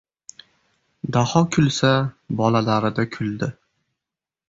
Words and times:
Daho 1.17 1.43
kulsa, 1.57 1.93
bolalarida 2.43 3.09
kuldi. 3.19 3.55